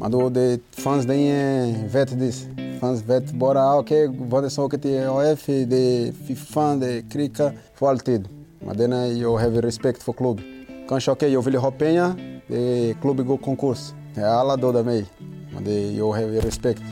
[0.00, 4.58] Men då det fanns det ingen vett ah, Det fanns vett bara, okej, okay, det
[4.58, 8.28] åker till AF, det fy fan, det krika för alltid.
[8.58, 10.66] Men den är, jag har respekt för klubben.
[10.88, 13.92] Kanske okej, okay, jag vill ha pengar, det klubben går konkurs.
[14.16, 15.06] Alla dödar mig,
[15.54, 16.82] men det, jag har respekt.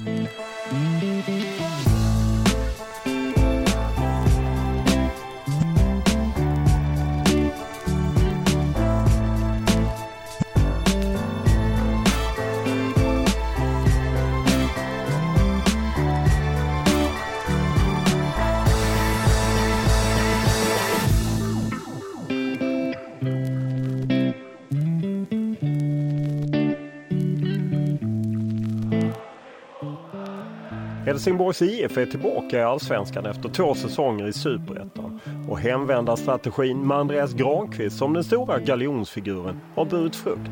[31.19, 35.21] Helsingborgs IF är tillbaka i Allsvenskan efter två säsonger i Superettan.
[35.49, 40.51] Och hemvändarstrategin med Andreas Granqvist som den stora galjonsfiguren har burit frukt.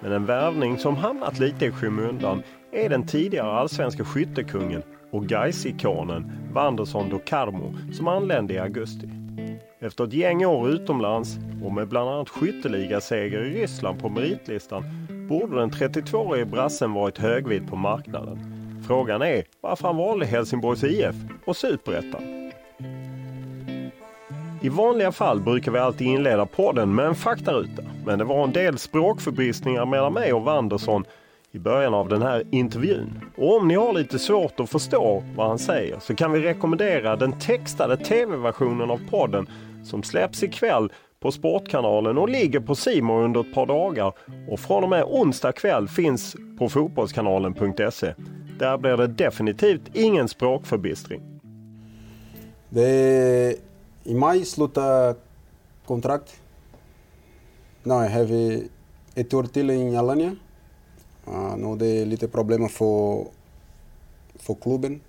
[0.00, 6.32] Men en värvning som hamnat lite i skymundan är den tidigare allsvenska skyttekungen och Gais-ikonen
[6.52, 9.08] Wanderson do Carmo som anlände i augusti.
[9.80, 14.84] Efter ett gäng år utomlands och med bland annat skytteligaseger i Ryssland på meritlistan
[15.28, 18.53] borde den 32-årige brassen varit högvid på marknaden.
[18.86, 21.14] Frågan är varför han valde Helsingborgs IF
[21.44, 22.22] och Superettan.
[24.62, 27.82] I vanliga fall brukar vi alltid inleda podden med en faktaruta.
[28.06, 31.04] Men det var en del språkförbistringar mellan mig och Wanderson
[31.52, 33.20] i början av den här intervjun.
[33.36, 37.16] Och om ni har lite svårt att förstå vad han säger så kan vi rekommendera
[37.16, 39.46] den textade tv-versionen av podden
[39.84, 40.92] som släpps ikväll
[41.24, 44.12] på Sportkanalen och ligger på Simor under ett par dagar
[44.48, 48.14] och från och med onsdag kväll finns på fotbollskanalen.se.
[48.58, 51.40] Där blir det definitivt ingen språkförbistring.
[52.68, 53.56] Det
[54.04, 55.14] I maj slutar
[55.86, 56.40] kontrakt.
[57.82, 58.68] Nu har vi
[59.14, 60.36] ett år till i Alanya.
[61.28, 63.24] Uh, nu det är lite problem för,
[64.34, 65.00] för klubben.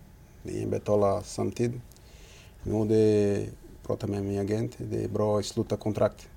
[0.43, 1.81] Vi betalar samtidigt.
[2.63, 3.45] Nu det
[3.87, 4.75] pratar med min agent.
[4.77, 6.29] Det är bra att sluta kontrakt.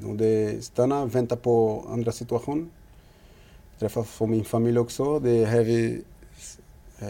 [0.00, 2.70] Nu det stanna, vänta på andra situation
[3.78, 5.18] Träffa för min familj också.
[5.18, 6.04] Det är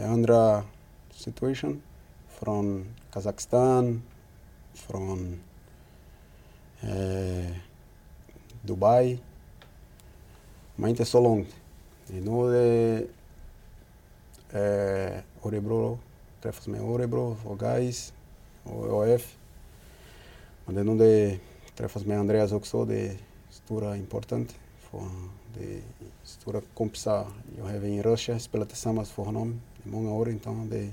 [0.04, 0.62] andra
[1.10, 1.82] situation
[2.28, 4.02] från Kazakstan,
[4.74, 5.40] från
[6.80, 7.56] eh,
[8.62, 9.18] Dubai.
[10.76, 11.48] Men inte så långt.
[12.10, 13.06] E nu är det
[14.52, 15.98] eh, Örebro,
[16.42, 18.12] träffas med Örebro och Gais
[18.72, 19.36] och AF.
[20.64, 21.38] Men det är nog det
[21.76, 23.16] träffas med Andreas också, det är
[23.50, 24.54] stora important.
[24.78, 25.00] För
[25.58, 25.80] det är
[26.22, 27.26] stora kompisar.
[27.56, 30.30] Jag har även Rösche, spelat tillsammans för honom i många år.
[30.30, 30.50] Inte?
[30.50, 30.90] Det,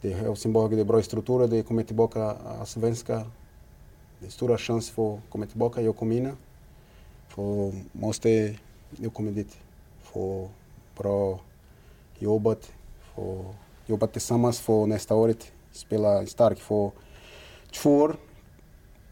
[0.00, 3.26] det är Helsingborg, det är bra strukturer, det kommer tillbaka svenska.
[4.18, 5.82] Det är stora chanser för att komma tillbaka.
[5.82, 6.32] Jag kommer in.
[7.28, 8.56] För måste
[8.96, 9.58] jag komma dit.
[10.02, 10.48] Få
[10.96, 11.40] bra
[12.18, 12.72] jobbat.
[13.14, 13.54] Få
[13.86, 15.34] jobba tillsammans för nästa år.
[15.72, 16.90] Spela starkt för
[17.72, 18.16] två år.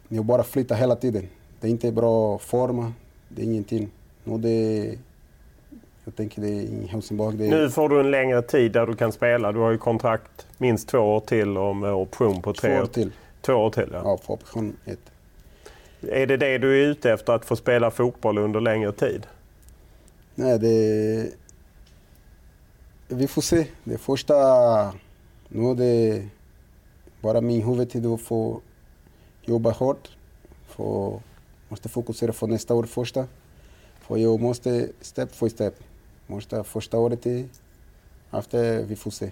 [0.08, 1.28] Jag bara flyttar hela tiden.
[1.60, 2.94] Det är inte bra form.
[3.28, 3.90] Det är ingenting.
[4.24, 4.98] Och det
[6.08, 7.36] jag tänker det i Helsingborg.
[7.36, 7.50] Det...
[7.50, 9.52] Nu får du en längre tid där du kan spela.
[9.52, 12.86] Du har ju kontrakt minst två år till och med option på tre två år
[12.86, 13.12] till.
[13.40, 14.00] Två år till, ja.
[14.04, 14.98] Ja, på option ett.
[16.00, 19.26] Är det det du är ute efter, att få spela fotboll under längre tid?
[20.34, 21.30] Nej, det...
[23.08, 23.66] Vi får se.
[23.84, 24.34] Det första...
[25.48, 26.28] Nu är det
[27.20, 28.60] bara min huvudtid att få
[29.44, 30.08] jobba hårt.
[30.66, 31.20] Få,
[31.68, 33.26] måste fokusera på nästa år första.
[34.00, 35.74] För jag måste step för step.
[36.26, 37.48] Måste första året till.
[38.32, 39.30] Efter vi får se.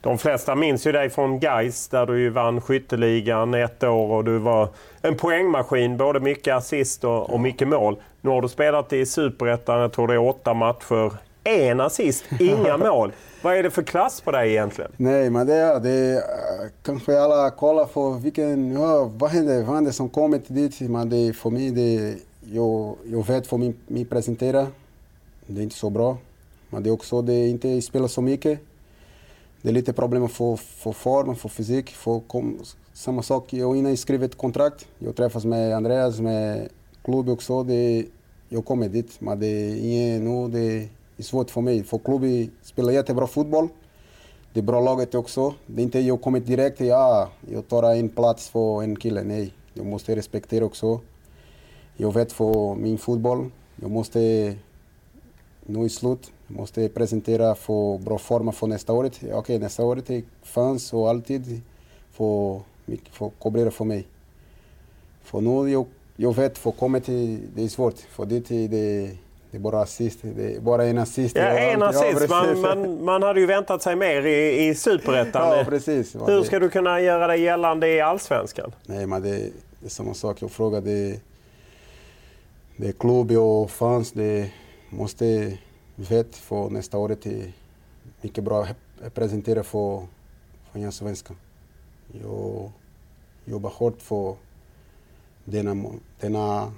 [0.00, 4.24] De flesta minns ju dig från Gais där du ju vann skytteligan ett år och
[4.24, 4.68] du var
[5.02, 5.96] en poängmaskin.
[5.96, 7.96] Både mycket assist och, och mycket mål.
[8.20, 11.12] Nu har du spelat i Superettan, jag tror det är åtta matcher.
[11.44, 13.12] En assist, inga mål.
[13.42, 14.90] Vad är det för klass på dig egentligen?
[14.96, 16.22] Nej, men det är, det är
[16.82, 20.80] kanske alla kollar på vilken, ja, vad händer, som kommit dit.
[20.80, 22.16] Men det, för mig, det,
[22.52, 24.66] jag, jag vet för mig, mig presentera.
[25.46, 26.16] Det är inte så bra.
[26.70, 28.60] Men det är också det inte spelar så mycket.
[29.62, 31.90] Det är lite problem för, för form, för fysik.
[31.90, 32.58] För kom,
[32.92, 34.86] samma sak, jag innan skrev ett kontrakt.
[34.98, 36.68] Jag träffas med Andreas, med
[37.04, 37.62] klubben också.
[37.62, 38.04] Det,
[38.48, 41.84] jag kommer dit, men det är ingen, nu, det är svårt för mig.
[41.84, 43.68] För klubben spelar jättebra fotboll.
[44.52, 45.54] Det är bra laget också.
[45.66, 49.22] Det är inte jag kommit direkt, ja, jag tar en plats för en kille.
[49.22, 51.00] Nej, jag måste respektera också.
[51.96, 53.50] Jag vet för min fotboll.
[53.76, 54.54] Jag måste,
[55.66, 59.04] nu i slut, jag måste presentera för bra form för nästa år.
[59.06, 61.60] Okej, okay, nästa det fans och alltid
[62.10, 62.60] för,
[63.10, 64.06] för kobrera för mig.
[65.22, 65.86] För nu jag,
[66.16, 67.06] jag vet, för kommit,
[67.54, 67.98] det är svårt.
[67.98, 69.10] För dit det,
[69.52, 70.18] det är bara assist.
[70.22, 71.36] Det är bara en assist.
[71.36, 72.30] Ja, en assist.
[72.30, 75.48] Ja, man, man, man hade ju väntat sig mer i, i Superettan.
[75.58, 76.14] Ja, precis.
[76.14, 78.72] Hur ska du kunna göra dig gällande i Allsvenskan?
[78.86, 79.30] Nej, men det,
[79.80, 80.42] det är samma sak.
[80.42, 81.20] Jag frågade
[82.76, 84.50] det är klubb och fans, det
[84.90, 85.58] måste
[85.94, 87.52] veta för nästa år till
[88.20, 88.66] mycket bra
[89.14, 90.06] presentera för,
[90.72, 91.34] för svenska.
[92.22, 92.70] Jag
[93.44, 94.36] jobbar hårt för
[95.44, 95.84] denna,
[96.20, 96.72] denna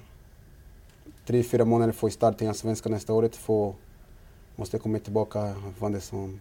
[1.27, 3.29] tre, fyra månader för att starta svenska nästa år.
[3.31, 3.73] För
[4.55, 6.39] måste komma tillbaka från det som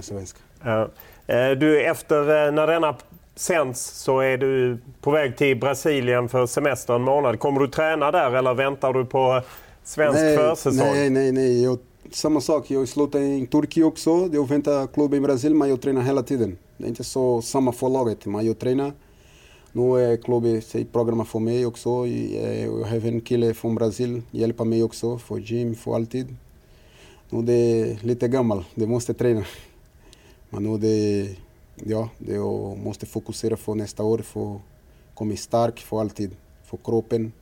[0.00, 0.38] svenska.
[0.64, 0.88] Ja.
[1.26, 2.96] Eh, du, efter eh, när denna
[3.34, 7.40] sänds så är du på väg till Brasilien för semester en månad.
[7.40, 9.42] Kommer du träna där eller väntar du på
[9.84, 10.76] svensk nej, försäsong?
[10.76, 11.64] Nej, nej, nej.
[11.64, 11.78] Jag,
[12.10, 12.70] samma sak.
[12.70, 14.10] Jag slutade i Turkiet också.
[14.32, 16.58] Jag väntar klubben i Brasilien men jag tränar hela tiden.
[16.76, 18.92] Det är inte så samma för laget, men jag tränar.
[19.76, 20.62] Nu e är klubben
[20.92, 22.06] programmet för mig också.
[22.06, 26.36] E, jag e, har en kille från Brasilien hjälper mig också för gym, för alltid.
[27.30, 29.44] Nu är det lite gammal, det måste träna.
[30.50, 31.36] Men nu är det
[31.74, 34.60] ja, jag måste fokusera på nästa år för att
[35.14, 36.30] komma stark för alltid.
[36.64, 37.32] För kroppen,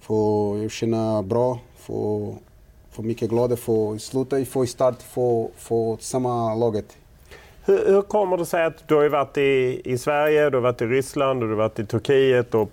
[0.00, 2.34] för att känna bra, för,
[2.90, 6.96] för mycket glad för att sluta få start för, för samma laget.
[7.66, 10.82] Hur, hur kommer det sig att du har varit i, i Sverige, du har varit
[10.82, 12.70] i Ryssland och du har varit i Turkiet och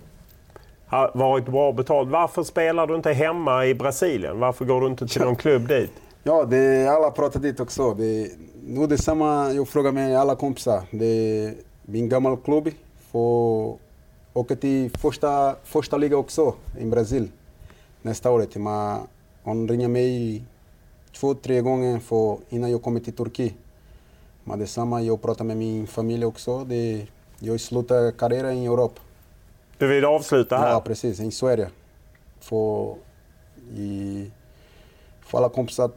[0.86, 2.10] har varit bra betald?
[2.10, 4.40] Varför spelar du inte hemma i Brasilien?
[4.40, 5.90] Varför går du inte till någon klubb dit?
[6.26, 7.94] Ja, det, alla pratar dit också.
[7.94, 8.28] Det,
[8.66, 10.82] nu är det samma, jag frågar med alla kompisar.
[10.90, 12.70] Det är min gamla klubb.
[13.12, 13.78] Får
[14.32, 17.28] åka till första, första ligan också i Brasil
[18.02, 18.46] nästa år.
[18.58, 18.98] Men
[19.42, 20.42] hon ringer mig
[21.20, 23.54] två, tre gånger för, innan jag kommer till Turkiet.
[24.44, 26.64] Men det är samma, jag pratar med min familj också.
[26.64, 27.06] Det,
[27.38, 29.00] jag slutar karriären i Europa.
[29.78, 30.70] Du vill avsluta här?
[30.70, 31.20] Ja, precis.
[31.20, 31.68] I Sverige.
[32.40, 32.94] För,
[33.76, 34.30] i,
[35.20, 35.90] för alla kompisar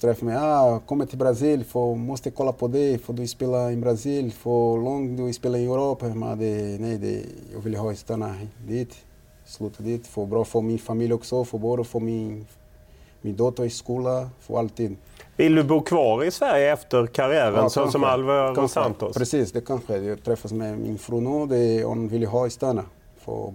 [0.00, 0.36] träffar mig.
[0.36, 4.84] Ah, kommer till Brasil, för, måste kolla på det, för du spelar i Brasil, för
[4.84, 6.06] långt du spelar i Europa.
[6.06, 7.22] Men det, nej, det,
[7.52, 8.34] jag vill ha stanna
[8.66, 8.94] dit,
[9.44, 12.46] sluta dit, för bra för min familj också, för både för min,
[13.20, 14.96] min dotter i skolan, för alltid.
[15.38, 19.16] Vill du bo kvar i Sverige efter karriären, ja, så som Alvaro Santos?
[19.16, 19.98] Precis, det kanske.
[19.98, 22.84] Jag träffas med min fru nu, det, hon vill ha stanna.
[23.24, 23.54] För,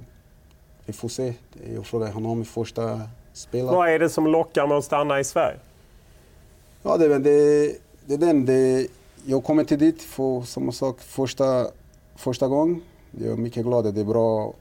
[0.85, 1.33] vi får se.
[1.75, 3.01] Jag frågar honom i första
[3.33, 3.71] spelet.
[3.71, 5.57] Vad är det som lockar med att stanna i Sverige?
[6.83, 7.75] Ja, det, det,
[8.05, 8.45] det är den.
[8.45, 8.87] Det,
[9.25, 11.67] jag kommer till dit för samma sak första,
[12.15, 12.81] första gången.
[13.11, 13.93] Jag är mycket glad.
[13.93, 14.53] Det är bra.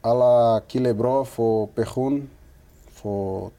[0.00, 2.30] Alla killar är bra för passion,
[2.90, 3.50] för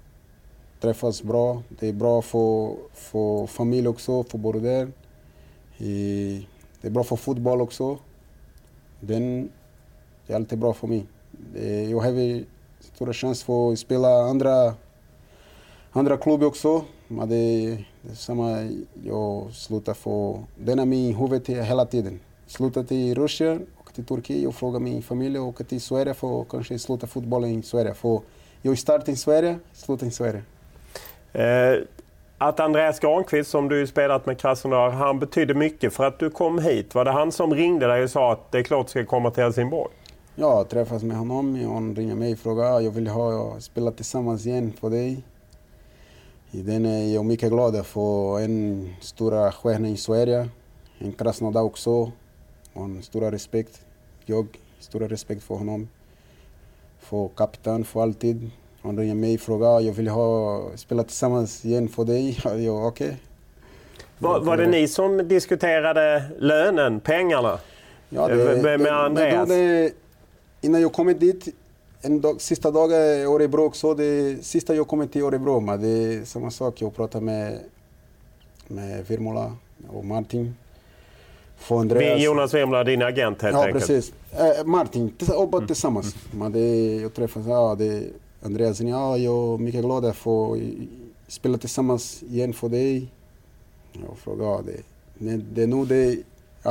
[0.79, 1.61] träffas bra.
[1.69, 4.87] Det är bra för, för familj också, för både.
[5.77, 7.97] Det är bra för fotboll också.
[8.99, 9.49] Den,
[10.27, 11.05] det är alltid bra för mig.
[11.89, 12.43] Jag har
[12.79, 14.73] stora chans för att spela andra,
[15.91, 16.85] andra klubbar också.
[17.07, 17.35] Men det,
[18.01, 18.69] det är samma,
[19.03, 20.43] jag slutar få...
[20.57, 22.19] Den är min huvud hela tiden.
[22.47, 26.41] Sluta till Ryssland, åka till Turkiet och fråga min familj och åka till Sverige för
[26.41, 27.93] att kanske sluta fotbollen i Sverige.
[27.93, 28.21] För
[28.61, 30.43] jag startade i Sverige, slutade i Sverige.
[31.37, 31.79] Eh,
[32.37, 36.59] att Andreas Granqvist, som du spelat med Krasnodar, han betydde mycket för att du kom
[36.59, 36.95] hit.
[36.95, 39.31] Var det han som ringde dig och sa att det är klart du ska komma
[39.31, 39.93] till Helsingborg?
[40.35, 41.65] Ja, jag träffas med honom.
[41.65, 45.23] Han ringer mig och frågar jag vill ha, spela tillsammans igen för dig.
[46.51, 50.49] I den är jag mycket glad för en stora stjärna i Sverige.
[50.99, 52.11] En Krasnodar också.
[52.73, 53.81] Och en stor respekt.
[54.25, 54.47] Jag
[54.79, 55.87] stor respekt för honom.
[56.99, 58.51] För kapten, för alltid.
[58.87, 62.39] Han ringde mig och frågade jag vill ha, spela tillsammans igen för dig.
[62.43, 62.51] Ja,
[62.87, 63.07] okej.
[63.07, 63.13] Okay.
[64.19, 67.59] Var, var det ni som diskuterade lönen, pengarna?
[68.09, 69.49] Ja, det, med, med Andreas?
[69.49, 69.91] Det,
[70.61, 71.47] innan jag kom dit,
[72.01, 75.87] en dag, sista dagen i Örebro också, det sista jag kom till Örebro, men det
[75.87, 76.81] är samma sak.
[76.81, 77.59] Jag pratade med,
[78.67, 79.55] med Virmola
[79.87, 80.55] och Martin.
[81.57, 82.21] För Andreas.
[82.21, 83.89] Jonas Virmola, din agent helt ja, enkelt?
[83.89, 84.13] Ja, precis.
[84.31, 85.67] Eh, Martin, jobbar mm.
[85.67, 86.15] tillsammans.
[86.15, 86.39] Mm.
[86.39, 88.03] Men det, jag träffade ja, det,
[88.41, 90.57] Andreas, ja, jag är mycket glad att få
[91.27, 93.11] spela tillsammans igen för dig.
[93.93, 94.71] Jag frågade,
[95.17, 96.17] det, det är nu det,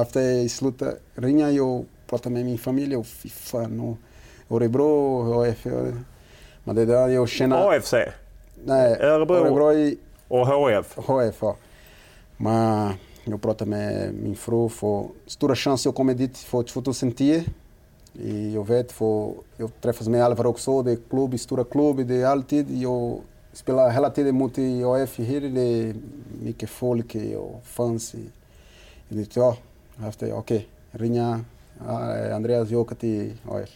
[0.00, 3.96] efter jag slutade ringa jag och prata med min familj och fy fan, och
[4.56, 5.66] Örebro, HF.
[6.64, 7.76] Men det är där jag känner...
[7.76, 7.94] AFC?
[8.64, 10.96] Nej, Örebro, Örebro i, och HF?
[10.96, 11.56] HF, ja.
[12.36, 12.92] Men
[13.24, 17.44] jag pratade med min fru för stora chanser att komma dit för 2010.
[18.54, 22.26] Jag vet, för jag träffas med Alvar också, det är klubb, stora klubb, det är
[22.26, 22.82] alltid.
[22.82, 23.20] Jag
[23.52, 24.52] spelar hela tiden mot
[24.86, 25.94] AF här, det är
[26.42, 28.14] mycket folk och fans.
[29.08, 29.56] Jag vet, ja,
[30.08, 31.40] okej, okay, ringa
[32.32, 33.70] Andreas, jag åker till AF.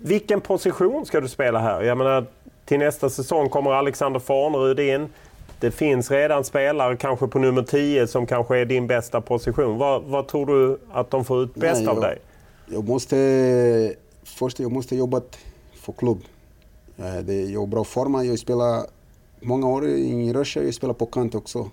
[0.00, 1.82] Vilken position ska du spela här?
[1.82, 2.26] Jag menar,
[2.64, 5.08] till nästa säsong kommer Alexander Farnerud in.
[5.60, 9.78] Det finns redan spelare, kanske på nummer 10, som kanske är din bästa position.
[9.78, 12.18] Vad, vad tror du att de får ut bäst Nej, jag, av dig?
[12.66, 15.20] Jag måste, först jag måste jobba
[15.74, 16.24] för klubb.
[16.96, 18.26] Eh, det, jag är bra form.
[18.26, 18.86] Jag spelar
[19.40, 20.62] många år i Russia.
[20.62, 21.70] Jag spelar på kant också.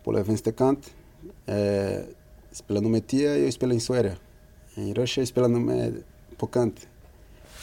[0.00, 0.94] Spelar vänsterkant.
[1.46, 2.00] Eh,
[2.52, 4.16] spelar nummer 10, jag spelar i Sverige.
[4.74, 5.92] I Russia jag spelar nummer
[6.36, 6.88] på kant.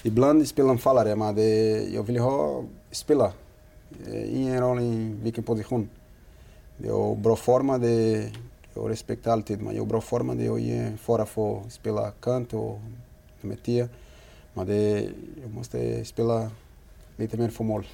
[0.04, 3.34] Ibland spelar anfallare, men det, jag vill ha spela.
[4.08, 5.90] Eh, ingen roll i vilken position.
[6.78, 8.30] Det är bra form, det,
[8.76, 12.54] jag respekterar alltid, men jag är bra form, det är fara för att spela kant
[12.54, 12.80] och
[13.42, 13.90] nummer 10.
[14.54, 15.10] Men det,
[15.42, 16.52] jag måste spela
[17.16, 17.88] lite mer för mål.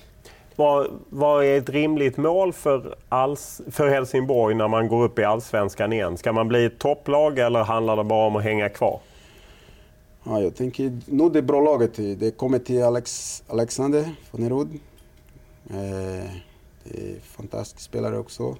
[0.55, 5.23] Vad, vad är ett rimligt mål för, alls, för Helsingborg när man går upp i
[5.23, 6.17] allsvenskan igen?
[6.17, 8.99] Ska man bli ett topplag eller handlar det bara om att hänga kvar?
[10.23, 12.19] Ja, jag tänker nu det bra laget.
[12.19, 14.79] Det kommer till Alex, Alexander från Nerud.
[15.69, 16.29] Eh,
[16.83, 18.55] det är fantastisk spelare också.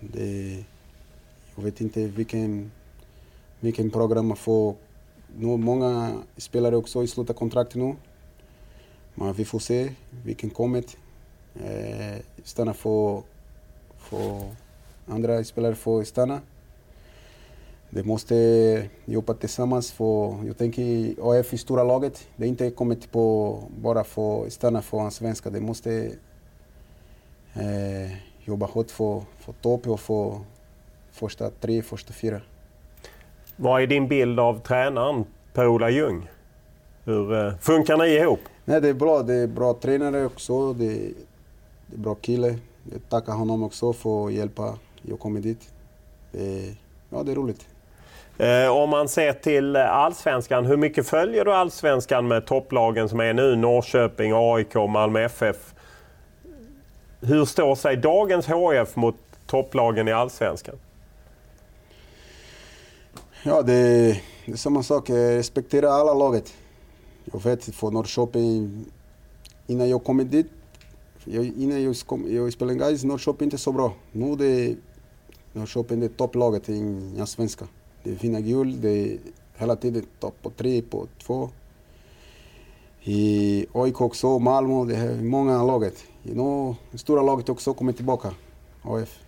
[0.00, 0.64] Det,
[1.56, 2.70] jag vet inte vilken,
[3.60, 4.74] vilken program man får.
[5.36, 7.94] Nu, många spelare också i slutet kontrakt nu.
[9.14, 9.92] Men vi får se
[10.24, 10.84] vilken kommer.
[11.54, 13.22] Eh, stanna för,
[13.98, 14.42] för
[15.06, 16.40] andra spelare får stanna.
[17.90, 19.92] De måste jobba tillsammans.
[19.92, 24.52] För jag tänker AF i stora laget, det är inte kommit på bara för att
[24.52, 25.50] stanna för en svenska.
[25.50, 26.12] Det måste
[27.54, 28.12] eh,
[28.44, 30.40] jobba hårt för, för topp och för
[31.16, 32.40] första tre, första fyra.
[33.56, 36.28] Vad är din bild av tränaren Per-Ola Ljung?
[37.04, 38.40] Hur eh, funkar ni ihop?
[38.64, 39.22] Nej, det är bra.
[39.22, 40.72] Det är bra tränare också.
[40.72, 40.88] Det,
[41.86, 42.58] det är bra kille.
[42.92, 45.68] Jag tackar honom också för att hjälpa jag kommer dit.
[46.32, 46.74] Det,
[47.10, 47.66] ja, det är roligt.
[48.38, 53.34] Eh, om man ser till allsvenskan, hur mycket följer du allsvenskan med topplagen som är
[53.34, 53.56] nu?
[53.56, 55.74] Norrköping, AIK, Malmö FF.
[57.20, 60.74] Hur står sig dagens HF mot topplagen i allsvenskan?
[63.48, 63.72] Ja, det,
[64.46, 65.08] det är samma sak.
[65.08, 66.54] Jag respekterar alla laget.
[67.24, 68.84] Jag vet, för Norrköping,
[69.66, 70.46] innan jag kom dit,
[71.24, 73.92] jag, innan jag, kom, jag spelade guys, Norrköping inte så bra.
[74.12, 74.76] Nu det
[75.52, 77.68] Norrköping är topplaget i allsvenskan.
[78.02, 79.18] Det är fina guld, det är
[79.56, 81.50] hela tiden topp på tre, på två.
[83.02, 86.04] I AIK också, Malmö, det är många laget.
[86.24, 88.34] You stora laget också kommer tillbaka,
[88.82, 89.18] AF.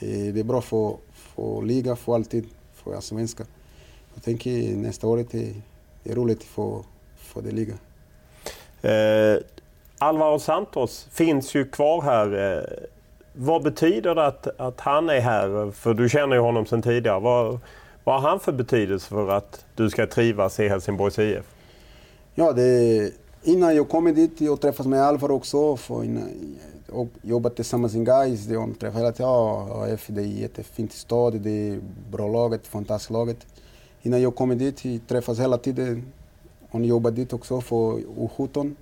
[0.00, 2.46] Det är, det är bra för, för liga, för alltid,
[2.84, 3.46] för allsvenskan.
[4.14, 5.54] Jag tänker nästa år det,
[6.02, 6.82] det är roligt för,
[7.16, 7.74] för det liga.
[8.82, 9.42] Eh,
[9.98, 12.56] Alvaro Santos finns ju kvar här.
[12.56, 12.86] Eh,
[13.32, 15.70] vad betyder det att, att han är här?
[15.70, 17.20] För du känner ju honom sedan tidigare.
[17.20, 17.58] Vad,
[18.04, 21.44] vad har han för betydelse för att du ska trivas i Helsingborgs IF?
[22.34, 23.10] Ja, det,
[23.42, 25.76] innan jag kom dit, jag träffades med Alvaro också.
[25.76, 26.28] För innan,
[26.92, 28.46] och jobbat tillsammans med guys.
[28.46, 29.30] De träffade hela tiden.
[29.30, 31.80] Ja, AF det är jättefint stad, det är
[32.10, 33.46] bra laget, fantastiskt laget.
[34.02, 36.12] Innan jag kom dit, vi träffas hela tiden.
[36.70, 38.74] Hon jobbar dit också för U17.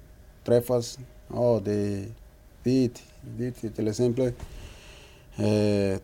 [0.45, 0.99] Träffas.
[1.35, 2.05] Ja, det, är
[2.63, 3.03] dit,
[3.39, 4.33] dit till exempel.
[5.37, 5.99] Eh,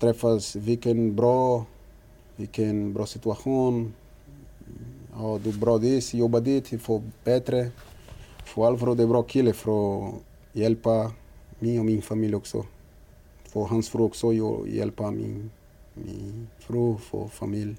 [0.00, 1.64] träffas, vilken bra,
[2.36, 3.94] vilken bra situation.
[5.16, 7.70] Ja, du är bra dit, jobba dit, få bättre.
[8.44, 10.14] För Alfred är en bra kille för att
[10.52, 11.12] hjälpa
[11.58, 12.64] mig och min familj också.
[13.52, 14.32] För hans fru också
[14.66, 15.50] hjälpa min,
[15.94, 17.76] min fru och familj.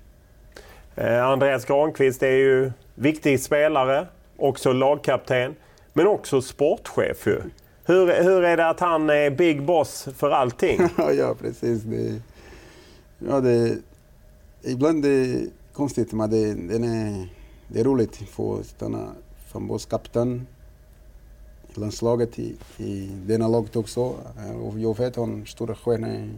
[0.95, 4.07] Eh, Andreas Granqvist är ju viktig spelare,
[4.37, 5.55] också lagkapten,
[5.93, 7.41] men också sportchef ju.
[7.85, 10.79] Hur, hur är det att han är big boss för allting?
[11.17, 11.81] ja, precis.
[11.81, 12.21] Det,
[13.19, 13.77] ja, det,
[14.63, 17.29] ibland det är konstigt, men det, det, är,
[17.67, 19.07] det är roligt att få stanna
[19.51, 20.58] fotbollskapten i
[21.73, 24.01] landslaget i, i denna laget också.
[24.63, 26.29] Och jag vet att han är stora stjärna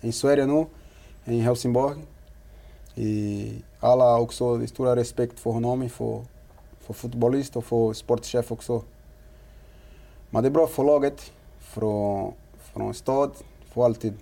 [0.00, 0.66] i Sverige nu,
[1.24, 1.96] e i Helsingborg.
[2.94, 6.24] I alla också stora respekt för honom, för,
[6.80, 8.82] för fotbollist och för sportchef också.
[10.30, 13.30] Men det är bra för laget, från, från stad,
[13.72, 14.14] för alltid.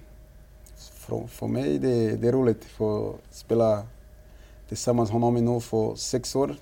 [0.77, 3.83] För, för mig det, det är roligt att spela
[4.69, 6.57] tillsammans med honom nu för sex år.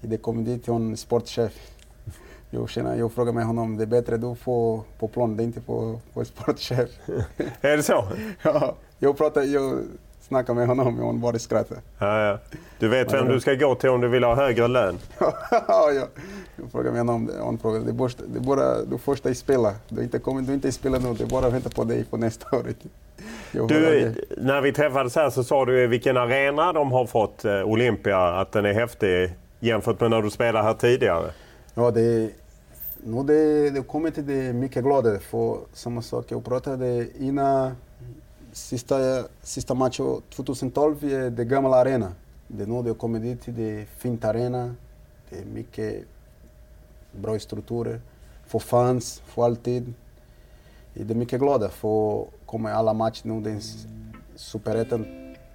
[0.00, 1.75] Det kom dit en sportchef.
[2.56, 5.44] Jag, känner, jag frågar mig honom, det är bättre du får på plan, det är
[5.44, 6.88] inte på, på sportchef.
[7.60, 8.04] är det så?
[8.42, 9.78] ja, jag pratar, jag
[10.20, 11.78] snackar med honom och han bara skrattar.
[11.98, 12.38] Ja, ja.
[12.78, 14.98] Du vet vem du ska gå till om du vill ha högre lön?
[15.18, 15.34] ja,
[15.70, 16.06] ja.
[16.56, 19.34] Jag frågar med honom, han frågar, det är bara, det är bara du första i
[19.34, 19.74] spela.
[19.88, 22.16] Du inte kommer du inte spela nu, det är bara att vänta på dig på
[22.16, 22.64] nästa år.
[23.52, 28.18] Du, när vi träffades här så sa du vilken arena de har fått, eh, Olympia,
[28.18, 31.30] att den är häftig jämfört med när du spelade här tidigare.
[31.74, 32.30] Ja, det,
[33.04, 37.72] nu det, det kommer till det mycket gladare för samma sak jag pratade innan
[38.52, 42.12] sista, sista matchen 2012 är det gamla arena.
[42.48, 44.74] Det är nu det kommer dit, det är fint arena,
[45.30, 46.04] det är mycket
[47.12, 48.00] bra strukturer
[48.46, 49.94] för fans, för alltid.
[50.94, 53.40] Det är mycket glada för att komma i alla matcher nu.
[53.40, 53.60] Det är
[54.36, 55.06] superettan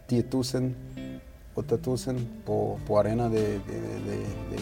[0.08, 0.74] 10 000,
[1.56, 1.98] 8 000
[2.46, 3.32] på, på arenan.
[3.32, 3.48] Det,
[4.56, 4.62] det,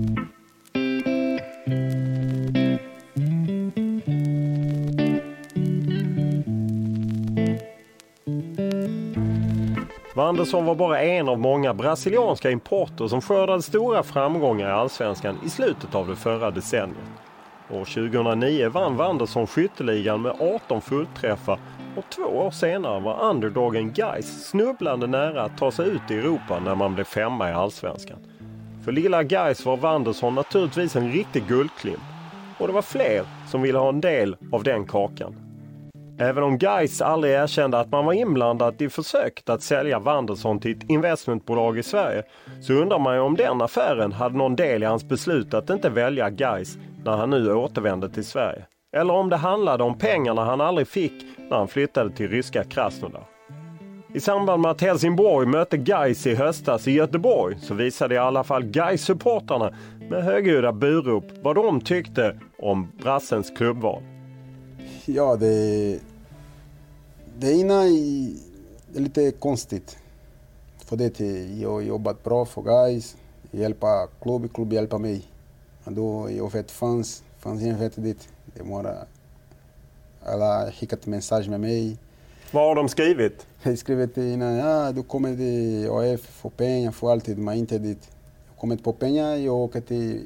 [10.21, 15.49] Andersson var bara en av många brasilianska importer som skördade stora framgångar i Allsvenskan i
[15.49, 16.97] slutet av det förra decenniet.
[17.69, 21.59] År 2009 vann Wanderson skytteligan med 18 fullträffar
[21.97, 26.59] och två år senare var underdogen Gais snubblande nära att ta sig ut i Europa
[26.59, 28.17] när man blev femma i Allsvenskan.
[28.85, 32.01] För lilla Gais var Wanderson naturligtvis en riktig guldklimp
[32.57, 35.40] och det var fler som ville ha en del av den kakan.
[36.21, 40.77] Även om Geis aldrig erkände att man var inblandad i försöket att sälja Wanderson till
[40.77, 42.23] ett investmentbolag i Sverige
[42.61, 45.89] så undrar man ju om den affären hade någon del i hans beslut att inte
[45.89, 48.65] välja Geis när han nu återvände till Sverige.
[48.95, 51.13] Eller om det handlade om pengarna han aldrig fick
[51.49, 53.23] när han flyttade till ryska Krasnodar.
[54.13, 58.43] I samband med att Helsingborg mötte Geis i höstas i Göteborg så visade i alla
[58.43, 59.73] fall Geis supportrarna
[60.09, 64.03] med högljudda burop vad de tyckte om brassens klubbval.
[65.05, 65.99] Ja, det,
[67.41, 69.97] det ena är lite konstigt.
[70.77, 71.19] För det
[71.61, 73.17] jag har jobbat bra för guys,
[73.51, 75.27] hjälpa klubb, klubb hjälpa mig.
[75.83, 78.17] Och då jag vet fans, fans vet det.
[78.45, 78.95] Det bara
[80.25, 81.97] alla har skickat mensagem med mig.
[82.51, 83.47] Vad har de skrivit?
[83.63, 87.77] Jag har skrivit innan, ja du kommer till AF, få pengar, få alltid, men inte
[87.77, 88.09] dit.
[88.47, 90.25] Jag kommer inte på pengar, jag åker till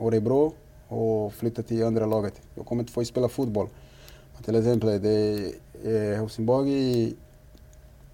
[0.00, 0.52] Örebro
[0.88, 2.40] och flyttar till andra laget.
[2.54, 3.68] Jag kommer inte få spela fotboll.
[4.44, 5.52] Till exempel, det
[5.84, 7.14] är Helsingborg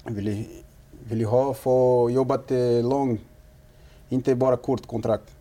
[0.04, 0.44] vill,
[1.08, 2.50] vill ha få jobbat
[2.82, 3.20] långt,
[4.08, 5.36] inte bara kort kontrakt.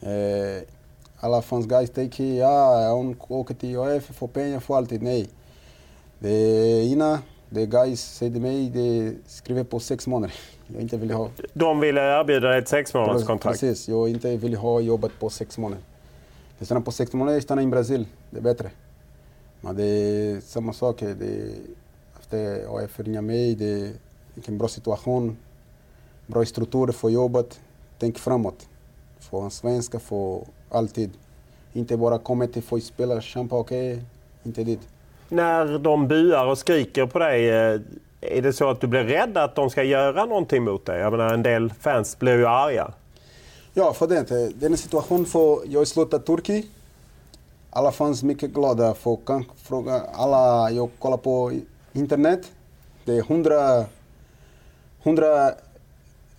[0.00, 0.62] Eh,
[1.20, 5.02] alla fans guys tänker, ja, hon åker till AF, får pengar, får alltid.
[5.02, 5.28] Nej.
[6.18, 6.30] Det
[6.92, 7.18] ena,
[7.50, 10.34] det guys säger till mig, det skriver på sex månader.
[10.66, 11.30] Jag inte vill ha...
[11.52, 13.60] De ville erbjuda dig ett sex månaders kontrakt?
[13.60, 15.82] Precis, jag inte vill ha jobbat på sex månader.
[16.58, 18.06] Jag stannar på sex månader, jag stannar i Brasil.
[18.30, 18.70] Det är bättre.
[19.60, 21.00] Men det är samma sak.
[21.00, 21.50] Det,
[22.20, 23.92] efter AF ringer mig, det är
[24.46, 25.36] en bra situation,
[26.26, 27.60] bra struktur för jobbet.
[27.98, 28.68] Tänk framåt.
[29.20, 31.10] Få en svenska, få alltid.
[31.72, 34.04] Inte bara komma till för att spela champa, okej, okay.
[34.42, 34.80] inte dit.
[35.28, 37.80] När de buar och skriker på dig, eh,
[38.20, 41.00] är det så att du blir rädd att de ska göra någonting mot dig?
[41.00, 42.92] Jag menar, en del fans blir ju arga.
[43.74, 44.52] Ja, för det.
[44.60, 46.66] Den situation för jag slutade Turkiet.
[47.76, 48.94] Alla fans mycket glada.
[48.94, 51.52] För kan fråga alla, jag kollar på
[51.92, 52.52] internet.
[53.04, 53.84] Det är hundra,
[55.02, 55.52] hundra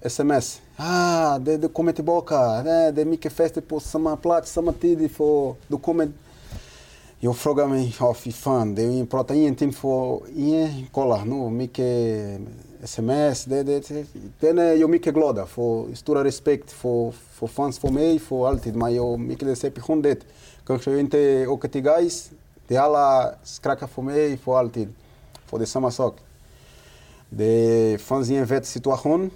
[0.01, 0.61] sms.
[0.75, 2.63] Ah, det, du kommer tillbaka.
[2.63, 5.11] Det, det är mycket fester på samma plats, samma tid.
[5.11, 6.11] För du kommer...
[7.19, 10.21] Jag frågar mig, ja oh, fy fan, det pratar ingenting för...
[10.35, 12.41] Ingen, kolla nu, mycket
[12.83, 13.45] sms.
[13.45, 14.05] Det, det,
[14.39, 15.95] den är jag mycket glad för.
[15.95, 18.75] Stora respekt för, för fans för mig, för alltid.
[18.75, 20.19] Men jag mycket deception det.
[20.67, 22.31] Kanske jag inte åker till guys.
[22.67, 24.93] Det alla skrattar för mig för alltid.
[25.45, 26.15] För det är samma sak.
[27.29, 29.31] Det fanns en vet situation.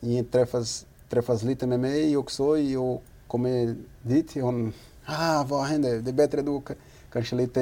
[0.00, 2.58] Ingen träffas, träffas lite med mig också.
[2.58, 4.34] Jag kommer dit.
[4.34, 4.72] Hon,
[5.04, 5.98] ah, vad händer?
[5.98, 6.60] Det är bättre du
[7.12, 7.60] kanske lite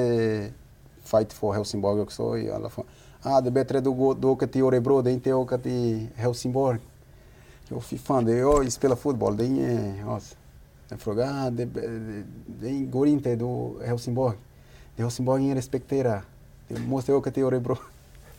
[1.03, 2.85] fight för Helsingborg också i alla fall.
[3.21, 6.07] Ah, det är bättre du, går, du åker till Örebro, det är inte åka till
[6.15, 6.79] Helsingborg.
[7.69, 10.07] Jo, fy fan, det är jag spelar fotboll, det är inget...
[10.07, 10.35] Alltså.
[10.89, 12.23] Jag frågar, ah, det, det,
[12.61, 14.37] det går inte, du Helsingborg.
[14.95, 16.21] Det Helsingborg ingen respekterar.
[16.67, 17.77] Du måste åka till Örebro.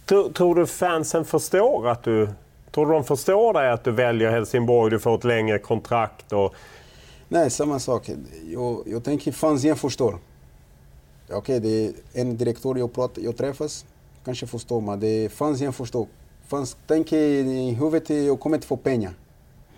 [0.04, 2.28] Tror, tror, du fansen förstår att du...
[2.70, 6.54] Tror du de förstår dig att du väljer Helsingborg, du får ett längre kontrakt och...
[7.28, 8.10] Nej, samma sak.
[8.46, 10.18] Jag, jag tänker fansen förstår.
[11.30, 13.86] Okej, okay, det är en direktör jag, pratar, jag träffas,
[14.24, 16.06] kanske förstår, men det är fansen förstår.
[16.46, 19.12] Fans tänker i huvudet, jag kommer inte få pengar.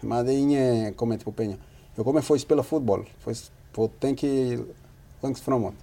[0.01, 1.57] Men det är ingen kommer inte få pengar.
[1.99, 3.33] Jag kommer få spela fotboll, få,
[3.73, 4.27] få tänka
[5.21, 5.75] långt framåt.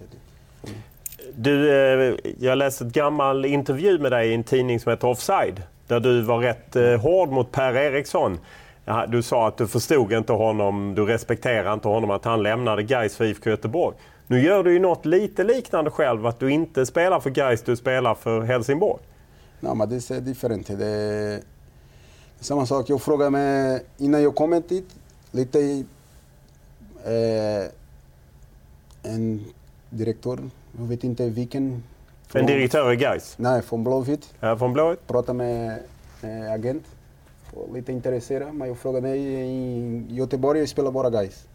[1.34, 5.62] Du, eh, jag läste ett gammal intervju med dig i en tidning som heter Offside.
[5.86, 8.38] Där du var rätt eh, hård mot Per Eriksson.
[9.08, 13.16] Du sa att du förstod inte honom, du respekterar inte honom, att han lämnade Gais
[13.16, 13.96] för IFK Göteborg.
[14.26, 17.76] Nu gör du ju något lite liknande själv, att du inte spelar för Gais, du
[17.76, 19.02] spelar för Helsingborg.
[19.60, 20.66] Nej, men det är different.
[20.66, 21.40] Det är
[22.40, 22.90] samma sak.
[22.90, 24.96] Jag frågade mig innan jag kom hit,
[25.30, 25.84] lite
[27.06, 27.68] eh,
[29.02, 29.44] en
[29.90, 30.38] direktör
[30.78, 31.82] jag vet inte vilken.
[32.26, 33.34] Från, en direktör i Gais?
[33.38, 34.34] Nej, från Blåvitt.
[34.40, 35.06] Ja, från Blåvitt?
[35.06, 35.78] Pratade med
[36.22, 36.84] eh, agent.
[37.74, 41.46] Lite intresserad, men jag frågade mig i Göteborg, jag spelar bara Gais.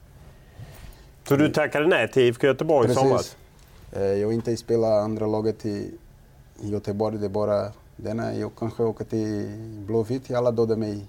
[1.28, 3.38] Så du tackade nej till IFK Göteborg i somras?
[3.92, 5.92] Eh, jag vill inte spela andra laget i
[6.62, 8.36] Göteborg, det är bara denna.
[8.36, 9.48] Jag kanske åker till
[9.88, 11.06] Blåvitt, alla dödar mig.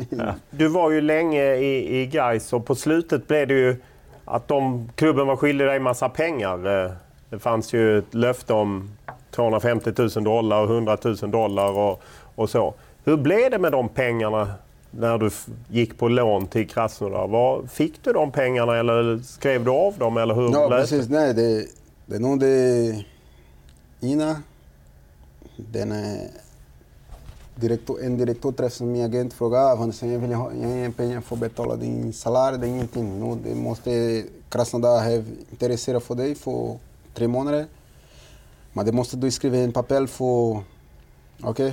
[0.50, 3.76] Du var ju länge i, i Gais och på slutet blev det ju
[4.24, 6.84] att de, klubben var skyldig dig massa pengar.
[6.84, 6.90] Eh,
[7.30, 8.90] det fanns ju ett löfte om
[9.30, 12.02] 250 000 dollar och 100 000 dollar och,
[12.34, 12.74] och så.
[13.04, 14.48] Hur blev det med de pengarna
[14.90, 15.30] när du
[15.68, 17.66] gick på lån till Krasnodar?
[17.68, 20.16] Fick du de pengarna eller skrev du av dem?
[20.16, 21.08] Eller hur ja, precis.
[21.08, 21.66] Nej, det,
[22.06, 23.04] det är nog det
[24.00, 24.42] ena.
[25.56, 25.92] Den
[27.56, 31.20] är direktor, en direktör träffade min agent frågade han säger, jag vill ha jag pengar
[31.20, 32.58] för betala din salär.
[32.58, 33.20] Det är ingenting.
[33.20, 35.12] Nu, det måste Krasnodar ha
[35.50, 36.78] intresserat för dig för
[37.14, 37.66] tre månader.
[38.72, 40.62] Men det måste du skriva en papper för...
[41.42, 41.66] Okej?
[41.66, 41.72] Okay?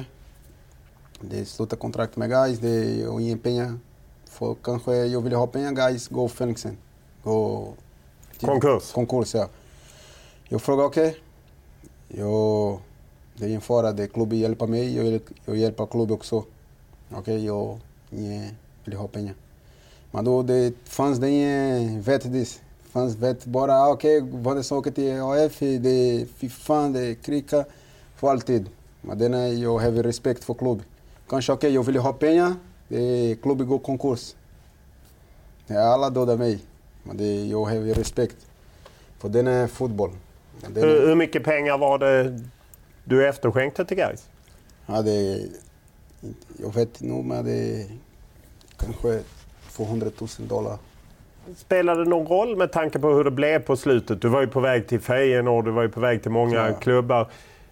[1.21, 3.79] Det slutar kontrakt med guys, det är ingen pengar.
[4.25, 6.77] För kanske jag vill ha pengar, guys, gå Fenixen.
[7.23, 7.67] Gå...
[8.41, 8.91] Konkurs?
[8.91, 9.47] Konkurs, ja.
[10.49, 11.17] Jag frågar okej.
[12.09, 12.23] Okay.
[13.35, 16.35] Det är en fara, det klubben hjälper mig, jag, jag hjälper klubben också.
[16.37, 19.35] Okej, okay, jag, vill e e ha pengar.
[20.11, 22.33] Men då det fanns det ingen vett.
[22.33, 22.59] det.
[22.91, 27.65] fanns vet bara, okej, okay, Wanderson åker till AF, det fy fan, det krika
[28.15, 28.69] för alltid.
[29.01, 30.85] Men den är, jag har respekt för klubben.
[31.29, 32.53] Kanske okej, okay, jag vill ha pengar,
[32.87, 34.35] det klubben går konkurs.
[35.67, 36.59] Det är alla dödar mig.
[37.03, 38.35] Men det, jag har respekt.
[39.17, 40.11] För den är fotboll.
[40.61, 42.39] Den hur, hur, mycket pengar var det
[43.03, 44.29] du efterskänkte till Gais?
[44.85, 45.47] Ja, det,
[46.59, 47.85] jag vet nog, men det är
[48.77, 49.19] kanske
[49.71, 50.77] 200 000 dollar.
[51.55, 54.21] Spelade det någon roll med tanke på hur det blev på slutet?
[54.21, 56.73] Du var ju på väg till Feyenoord, du var ju på väg till många ja.
[56.73, 57.27] klubbar.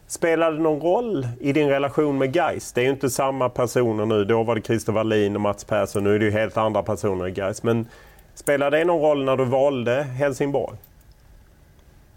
[0.08, 2.74] Spelade det någon roll i din relation med Geis?
[2.74, 4.26] Det är ju inte samma personer nu.
[4.26, 6.04] Då var det Christer Wallin och Mats Persson.
[6.04, 7.63] Nu är det ju helt andra personer i Geis.
[7.63, 7.88] Men
[8.36, 10.78] spelade det någon roll när du valde Helsingborg?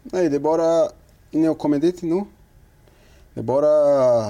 [0.03, 0.89] Nej, det är bara
[1.31, 2.25] innan jag kommer dit nu.
[3.35, 4.27] Det är bara...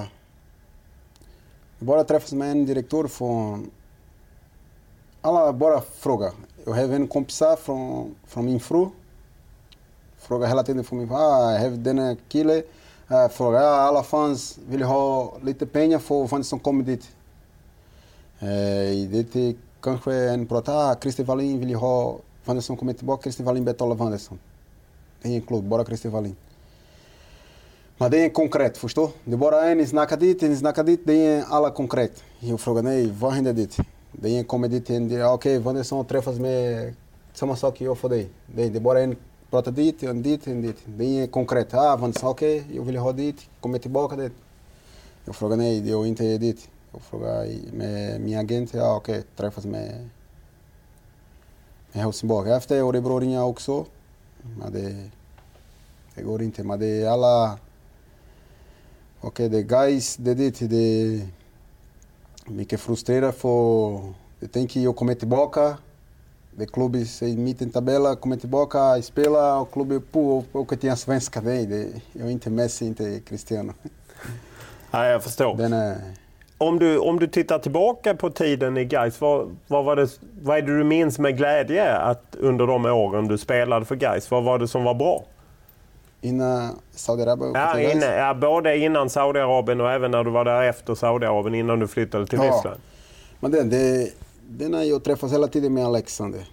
[1.79, 3.71] Det bara träffas med en direktör från...
[5.21, 6.33] Alla bara frågar.
[6.65, 8.87] Jag har en kompis från, från min fru.
[10.19, 11.17] Frågar hela tiden från min fru.
[11.17, 12.63] Ah, jag har den killen.
[13.11, 17.09] Uh, frågar ah, alla fans vill ha lite pengar för fans som kommer dit.
[18.43, 23.23] Uh, det kanske en pratar, ah, Christer Wallin vill ha fans som kommer tillbaka.
[23.23, 24.39] Christer Wallin betalar Wanderson.
[25.23, 26.37] Det är en klubb, bara Christer Wallin.
[27.99, 31.01] Men det är konkret, förstår Det är bara en snackar dit, en snackar dit.
[31.05, 32.23] Det är alla konkret.
[32.41, 33.77] Jag frågar nej, vad händer dit?
[34.23, 36.95] En kommer dit, okej, okay, Wanderson träffas med
[37.35, 38.29] samma sak jag för dig.
[38.47, 39.17] Det är bara en
[39.51, 40.77] pratar dit, en dit, en dit.
[40.85, 41.75] Det är konkret.
[41.75, 44.33] Ah, Wanderson, okej, okay, jag vill ha dit, kommer tillbaka dit.
[45.25, 46.69] Jag frågar nej, jag inte dit.
[46.93, 50.09] Jag frågar med min agent, ja okej, okay, träffas med,
[51.93, 52.51] med Helsingborg.
[52.51, 53.85] Efter Örebro ringer jag också.
[54.59, 55.11] Men det,
[56.15, 56.65] det går inte.
[56.65, 57.59] Men det är alla...
[59.27, 60.59] Okay, är guys, dit.
[60.71, 61.21] Det är
[62.47, 64.01] mycket frustrerat för
[64.41, 65.77] jag tänker jag kommer tillbaka.
[66.51, 71.41] Det klubben i mitten tabella, kommer tillbaka, spelar och klubben på åker till en svenska.
[71.41, 73.73] Det, jag är inte Messi, inte Cristiano.
[74.91, 75.61] Nej, jag förstår.
[75.61, 75.97] Är...
[76.59, 80.09] om, du, om du tittar tillbaka på tiden i Gais, vad, vad, var det,
[80.43, 84.31] vad är det du minns med glädje att under de åren du spelade för Gais?
[84.31, 85.25] Vad var det som var bra?
[86.25, 87.53] Innan Saudiarabien?
[87.55, 91.81] Ja, inne, ja, både innan Saudiarabien och även när du var där efter Saudiarabien, innan
[91.81, 92.45] du flyttade till ja.
[92.45, 92.81] Ryssland.
[93.41, 94.13] Men den, det,
[94.49, 96.49] den är jag träffas hela tiden med Alexander.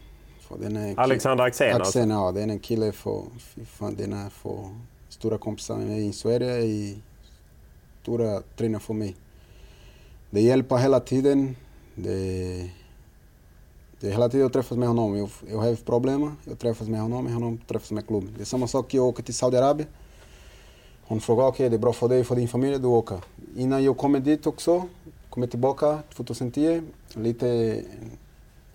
[0.96, 2.32] Alexander Axén Axén, ja.
[2.32, 3.24] Det är en kille för,
[3.66, 4.70] fan, den är för
[5.10, 7.02] stora kompisar med i Sverige, i
[8.02, 9.16] stora tränare för mig.
[10.30, 11.56] Det hjälper hela tiden.
[11.96, 12.70] Det,
[14.02, 15.18] det är hela tiden jag träffas med honom.
[15.18, 18.34] Jag, jag har problem, jag träffas med honom, med honom träffas med klubben.
[18.38, 19.90] Det är samma sak, jag åker till Saudiarabien.
[21.04, 23.20] Hon frågar, okej okay, det är bra för dig och för din familj, du åker.
[23.58, 24.88] Innan jag kommer dit också,
[25.30, 26.82] kommer tillbaka 2010,
[27.14, 27.82] lite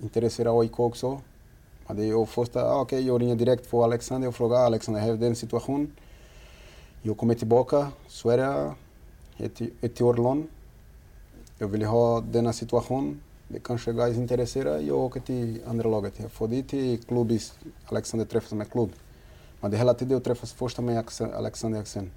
[0.00, 1.20] intresserad av AIK också.
[1.86, 5.00] Men det är första, ah, okej okay, jag ringer direkt på Alexander och frågar, Alexander,
[5.00, 5.92] jag har den situationen.
[7.02, 8.74] Jag kommer tillbaka, Sverige,
[9.36, 10.48] ett, ett år lån.
[11.58, 12.52] Jag vill ha denna
[13.46, 14.82] situation det kanske guys intresserade.
[14.82, 16.14] Jag åker till andra laget.
[16.16, 17.52] Jag får dit till klubbis.
[17.86, 18.90] Alexander träffas med klubb.
[19.60, 21.04] Men det hela tiden jag träffas först med
[21.34, 22.10] Alexander Axén.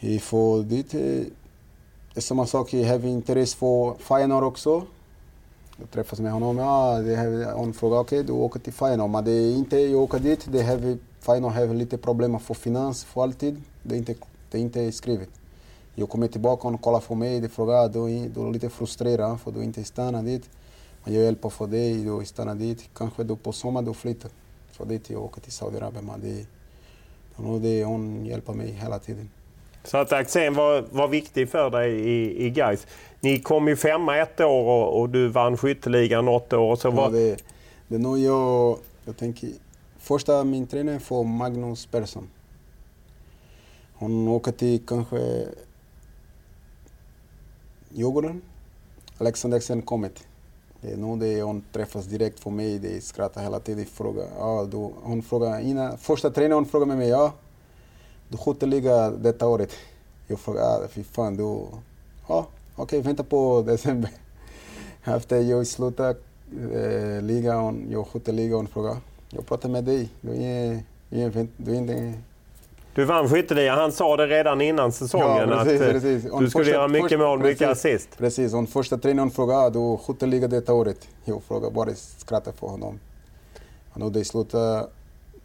[0.00, 0.90] Jag får dit.
[0.90, 4.86] Det är samma sak, jag har intresse för Feyenoord också.
[5.78, 6.58] Jag träffas med honom.
[6.58, 9.10] Ja, det har, hon frågar okej, okay, du åker till Feyenoord.
[9.10, 10.46] Men det är inte jag åker dit.
[10.52, 13.62] Det har, Feyenoord har lite problem för finans för alltid.
[13.82, 14.14] Det är inte,
[14.50, 15.28] det är inte skrivet.
[15.98, 19.50] Jag kommer tillbaka och kollar på mig och frågar, du, du är lite frustrerad för
[19.50, 20.50] du inte stannar dit.
[21.04, 22.88] Men jag hjälper för dig, du stannar dit.
[22.94, 24.30] Kanske du på sommaren du flyttar.
[24.72, 26.04] Så dit jag åker till Saudiarabien.
[26.04, 26.46] Men det,
[27.68, 29.30] det, hon hjälper mig hela tiden.
[29.84, 32.86] Så att Axén var, var viktig för dig i, i Gais.
[33.20, 36.76] Ni kom ju femma ett år och, och du vann skytteligan något år.
[36.76, 37.04] Så var...
[37.04, 37.36] ja, det,
[37.88, 39.50] det är nog jag, jag tänker,
[39.98, 42.28] första min tränare var Magnus Persson.
[43.94, 45.46] Hon åker till kanske
[47.96, 48.42] Djurgården.
[49.18, 50.24] Alexander sen kommit.
[50.80, 52.78] Det är nog det hon träffas direkt för mig.
[52.78, 53.84] Det skrattar hela tiden.
[53.84, 57.32] Fråga, ja, du, hon frågar, innan, första tränaren hon frågar med mig, ja,
[58.28, 59.72] du skjuter liga detta året.
[60.26, 64.10] Jag frågar, ja, fy fan, du, ja, okej, okay, vänta på december.
[65.04, 66.16] Efter jag slutar
[66.72, 68.96] eh, ligan, jag skjuter ligan, hon frågar,
[69.30, 72.14] jag pratar med dig, du är, du är, du är inte
[72.96, 73.78] du vann skytteligan.
[73.78, 76.22] Han sa det redan innan säsongen ja, precis, att eh, precis.
[76.22, 78.08] du skulle första, göra mycket första, mål, mycket precis, assist.
[78.18, 78.54] Precis.
[78.54, 81.08] Och första tränaren frågade ah, du skytteliga detta året.
[81.24, 83.00] Jag frågade bara skrattade för honom.
[83.92, 84.86] Och nu det slutade.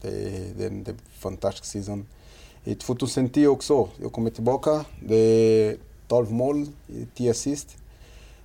[0.02, 2.06] Det, det, det är en fantastisk säsong.
[2.64, 4.86] I 2010 också, jag kommer tillbaka.
[5.08, 5.76] Det är
[6.08, 6.68] 12 mål,
[7.16, 7.78] 10 assist.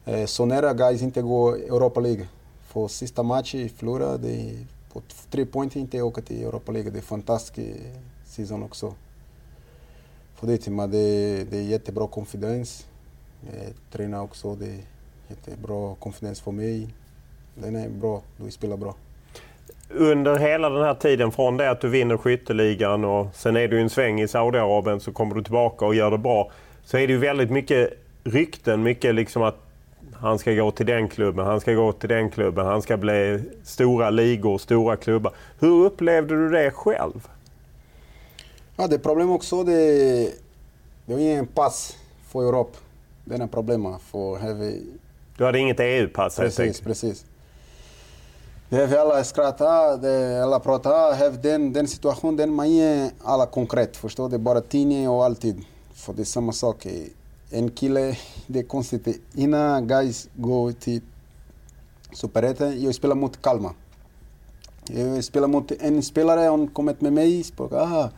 [0.04, 2.26] Eh, så nära guys inte går Europa League.
[2.68, 4.50] För sista matchen förlorade
[4.92, 6.90] på tre poäng inte åka till Europa League.
[6.90, 7.22] Det är en
[8.36, 8.94] season också.
[10.34, 12.86] För det, men det, det är jättebra konfidens.
[13.46, 14.80] Eh, Tränar också, det är
[15.28, 16.88] jättebra konfidens för mig.
[17.54, 18.94] Den är bra, du spelar bra.
[19.88, 23.80] Under hela den här tiden från det att du vinner skytteligan och sen är du
[23.80, 26.50] en sväng i Saudiarabien så kommer du tillbaka och gör det bra.
[26.84, 27.90] Så är det ju väldigt mycket
[28.24, 29.56] rykten, mycket liksom att
[30.14, 33.42] han ska gå till den klubben, han ska gå till den klubben, han ska bli
[33.62, 35.32] stora ligor, stora klubbar.
[35.58, 37.28] Hur upplevde du det själv?
[38.78, 39.72] Ja, det är problem också, det,
[41.06, 41.96] det är ingen pass
[42.28, 42.78] för Europa.
[43.24, 44.00] Det är problemet.
[44.02, 44.80] För heavy...
[45.36, 47.24] Du hade inget EU-pass Precis, precis.
[48.68, 53.96] Det är alla skrattar, det alla pratar, den, den situationen, den man är alla konkret,
[53.96, 54.38] förstår du?
[54.38, 55.64] Bara tidning och alltid.
[55.94, 56.86] För det är samma sak
[57.50, 59.20] en kille, det är konstigt.
[59.34, 61.00] Innan guys går till
[62.12, 63.72] Superettan, jag spelar mot Kalmar.
[64.88, 67.44] Jag spelar mot en spelare, han kommit med mig.
[67.72, 68.10] Aha,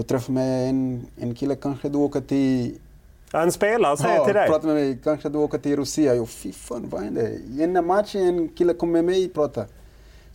[0.00, 2.78] jag träffar med en, en kille, kanske du åker till...
[3.32, 4.48] En spelare säger ja, till dig?
[4.48, 6.14] pratar med mig, kanske du åker till Russia.
[6.14, 7.28] Jag, fy fan, vad händer?
[7.28, 9.66] I en match, en kille kom med mig och pratade.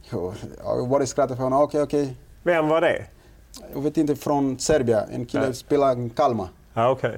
[0.09, 1.61] Jag, jag bara skrattade för honom.
[1.61, 2.03] Okej, okay, okej.
[2.03, 2.15] Okay.
[2.43, 3.05] Vem var det?
[3.73, 5.09] Jag vet inte, från Serbien.
[5.11, 5.53] En kille ja.
[5.53, 6.47] spelar Kalmar.
[6.73, 7.17] Ah, okay.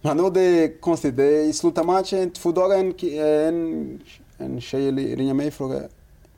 [0.00, 1.16] Men då det är konstigt.
[1.16, 4.00] Det är I slutet av matchen, två dagar, en, en,
[4.38, 5.88] en tjej ringer mig och frågar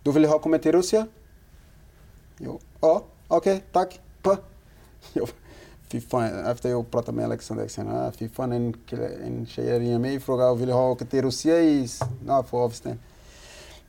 [0.03, 1.09] Du vill ha kommit till Ryssland?
[2.39, 2.61] Jo.
[2.81, 4.01] Ja, okej, okay, tack.
[4.23, 4.37] Pa.
[5.13, 5.27] Jo.
[5.89, 8.75] Fy fan, efter jag pratade med Alexander, sen, ah, fy fan en,
[9.27, 13.01] en tjej ringer mig och frågar vill jag åka till Ryssland no, för avstängning.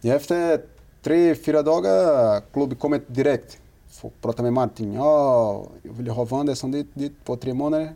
[0.02, 0.62] Efter
[1.04, 3.58] tre, fyra dagar klubben kommit direkt.
[3.90, 4.94] Får prata med Martin.
[4.94, 7.94] Ja, jag vill ha Wanderson dit, dit på tre månader.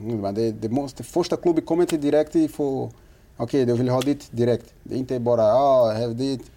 [0.00, 2.92] Mm, men det, det måste, första klubben kommer inte direkt för okej,
[3.36, 4.74] okay, du vill ha dit direkt.
[4.82, 6.50] Det är inte bara ah, häv dit.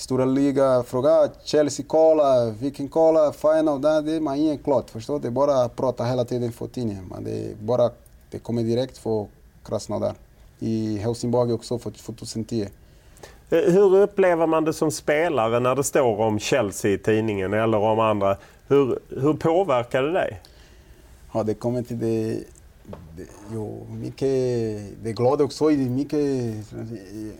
[0.00, 4.90] Stora liga, fråga Chelsea kolla, vilken kolla, final, det, det man är klart.
[4.90, 7.04] Förstår Det är bara prata hela tiden för tidningen.
[7.10, 7.90] Men det bara,
[8.30, 9.26] det kommer direkt för
[9.64, 10.14] Krasnodar.
[10.58, 12.68] I Helsingborg också för 2010.
[13.48, 18.00] Hur upplever man det som spelare när det står om Chelsea i tidningen eller om
[18.00, 18.36] andra?
[18.68, 20.40] Hur, hur påverkar det dig?
[21.32, 22.38] Ja, det kommer till det
[23.52, 24.28] eu, mycket,
[25.02, 25.64] det är glad också.
[25.70, 26.20] Mycket,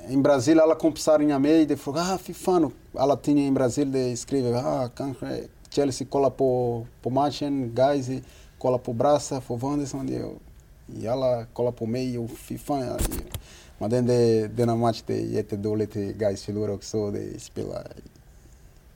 [0.08, 2.72] em Brasília alla kompisar ringer mig och frågar ah, fy fan.
[2.94, 8.08] Alla tidningar i Brasil de skriver ah, kanske Chelsea kolla på, på matchen, guys
[8.58, 10.08] kolla på Braça, för Wanderson.
[11.02, 12.98] E alla kolla på mig och fy fan.
[13.78, 15.94] Men den, det, denna match det är jättedåligt.
[15.94, 17.10] Guys förlorar också.
[17.10, 17.86] Det spelar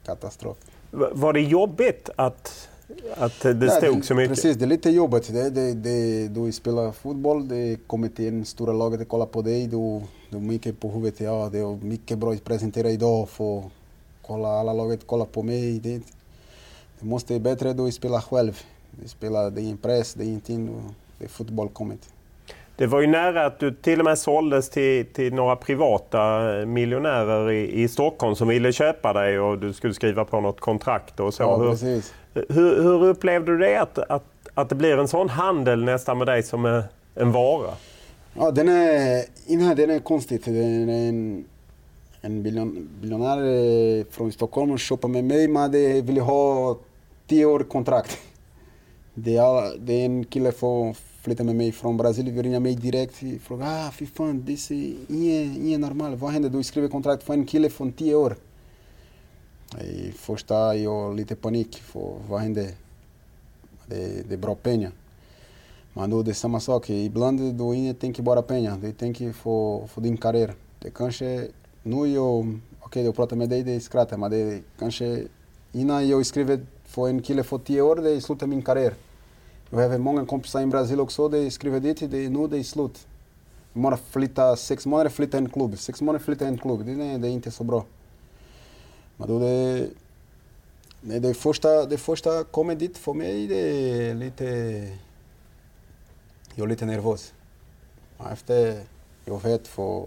[0.05, 0.57] katastrof.
[0.91, 2.69] Var det jobbigt att
[3.15, 4.35] att det stod så mycket?
[4.35, 5.33] Precis, det är lite jobbigt.
[5.33, 9.41] Det, det, det, du spelar fotboll, det kommer till en stora laget och kollar på
[9.41, 9.67] dig.
[9.67, 11.19] Du, du mycket på huvudet.
[11.19, 13.29] Ja, det är mycket bra att presentera idag.
[13.29, 13.63] För
[14.21, 15.79] kolla, alla laget kolla på mig.
[15.79, 16.01] Det,
[16.99, 18.61] det måste vara bättre att du spelar själv.
[18.91, 20.69] Du spelar, det är en press, det är ingenting.
[21.19, 22.09] Det är fotboll kommit.
[22.77, 27.51] Det var ju nära att du till och med såldes till, till några privata miljonärer
[27.51, 31.33] i, i Stockholm som ville köpa dig och du skulle skriva på något kontrakt och
[31.33, 31.43] så.
[31.43, 32.13] Ja, precis.
[32.35, 36.27] Hur, hur upplevde du det att, att, att det blir en sån handel nästan med
[36.27, 36.83] dig som
[37.15, 37.73] en vara?
[38.33, 40.41] Ja, den är, innan, den är konstig.
[40.45, 41.45] Den är en,
[42.21, 46.77] en biljon, biljonär eh, från Stockholm och köper med mig, men de vill ha
[47.27, 48.17] tio år kontrakt.
[49.13, 53.13] Det är, det är en kille som flyttar med mig från Brasilien, ringer mig direkt
[53.21, 56.19] och frågar ah, fy fan, det är inte normalt.
[56.19, 56.49] Vad händer?
[56.49, 58.35] Du skriver kontrakt för en kille från tio år.
[59.81, 62.71] I första jag lite panik för vad hände?
[63.85, 64.91] Det, det är bra pengar.
[65.93, 66.89] Men då det är samma sak.
[66.89, 70.53] Ibland du inte tänker bara pengar, du tänker för, för din karriär.
[70.79, 71.47] Det kanske,
[71.83, 75.23] nu jag, okej okay, jag pratar med dig, det skrattar, men det kanske
[75.71, 78.93] innan jag skriver för en kille för tio år, det är slutet min karriär.
[79.69, 82.89] Jag har många kompisar i Brasil också, de skriver dit, det, nu det är.
[83.73, 85.77] Man flytta sex månader, flytta en klubb.
[85.77, 86.85] Sex månader, flytta en klubb.
[86.85, 87.83] Det, det är inte så.
[89.17, 89.87] Men då det,
[91.01, 93.59] nej, det, första, det första kommer dit för mig, det
[94.09, 94.45] är lite...
[96.55, 97.33] Jag är lite nervös.
[98.31, 98.79] Efter
[99.25, 100.05] jag vet för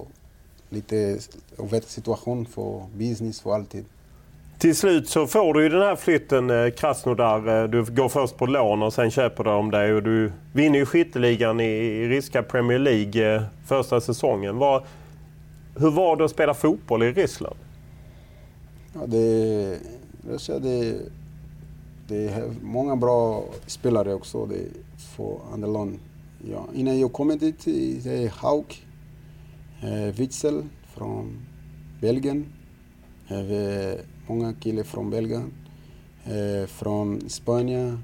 [0.68, 1.18] lite,
[1.56, 3.84] jag vet situation för business för alltid.
[4.58, 7.62] Till slut så får du ju den här flytten eh, Krasnodar.
[7.62, 10.86] Eh, du går först på lån och sen köper de dig och du vinner ju
[10.86, 14.56] skytteligan i, ryska Premier League eh, första säsongen.
[14.58, 14.84] Var,
[15.76, 17.56] hur var det att spela fotboll i Ryssland?
[19.00, 19.80] Ja, det,
[20.28, 21.00] Russia, det,
[22.08, 25.98] det är många bra spelare också det för Anderlund.
[26.50, 27.64] Ja, innan jag kom dit,
[28.04, 28.86] det är Hauk,
[29.82, 31.46] eh, Witzel från
[32.00, 32.46] Belgien,
[33.28, 35.52] eh, många killar från Belgien,
[36.24, 38.02] eh, från Spanien,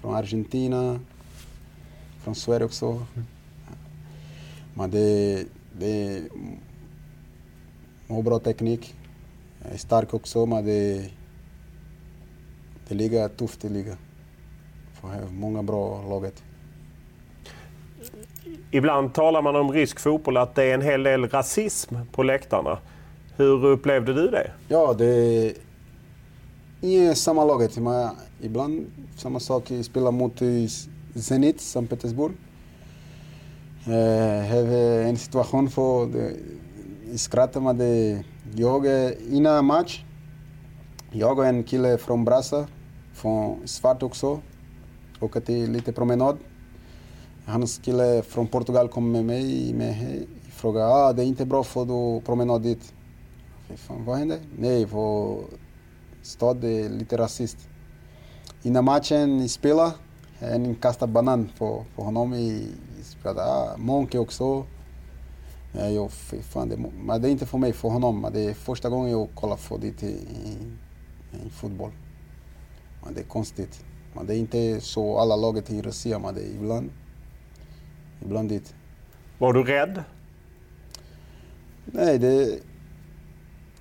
[0.00, 1.00] från Argentina,
[2.22, 3.02] från Sverige också.
[4.74, 5.44] Men det,
[5.78, 6.22] det
[8.08, 8.94] har bra teknik,
[9.72, 11.10] är stark också, men det,
[12.88, 13.96] det ligger tufft i liga.
[15.00, 16.42] För många bra laget.
[18.70, 22.78] Ibland talar man om rysk fotboll att det är en hel del rasism på läktarna.
[23.36, 24.52] Hur upplevde du det?
[24.68, 25.52] Ja, det är
[26.80, 27.76] i samma laget.
[27.78, 28.08] Men
[28.40, 30.38] ibland samma sak, jag spelar mot
[31.14, 32.32] Zenit, Sankt Petersburg.
[33.84, 36.32] Har en situation för det,
[37.18, 38.24] skrattar med det.
[38.60, 38.86] Jag,
[39.30, 40.04] innan match,
[41.10, 42.66] jag och en kille från Brasa,
[43.12, 44.40] från Svart också,
[45.20, 46.38] åker till lite promenad.
[47.46, 51.84] Hans kille från Portugal kom med mig med frågade ah, det är inte bra för
[51.84, 52.94] du promenad dit.
[53.76, 54.38] Fan, vad hände?
[54.58, 55.38] Nej, för
[56.22, 57.56] stad är lite rasist.
[58.62, 59.92] Innan matchen spelade,
[60.38, 62.66] en kastade banan på, på honom i
[63.02, 64.64] spelade Ah, Monke också.
[65.80, 66.10] Ja, jag,
[66.42, 68.26] fan, det, men det är inte för mig, för honom.
[68.32, 70.56] Det är första gången jag kollar det i, i,
[71.46, 71.90] i fotboll.
[73.04, 73.84] Men det är konstigt.
[74.12, 76.90] Men det är inte så alla laget i Russia, men det är ibland,
[78.24, 78.74] ibland det.
[79.38, 80.02] Var du rädd?
[81.84, 82.60] Nej, det,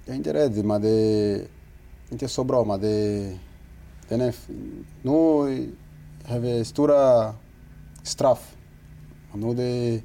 [0.05, 1.41] jag är inte rädd, men det är
[2.09, 2.63] inte så bra.
[2.63, 3.37] Men det,
[4.09, 4.35] den är,
[5.01, 5.11] nu
[6.25, 7.33] har vi stora
[8.03, 8.55] straff.
[9.33, 10.01] Nu det,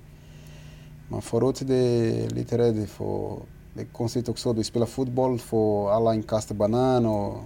[1.13, 3.37] man förut det lite rädd för
[3.75, 7.37] det är konstigt också, du spelar fotboll för alla inkastar banan och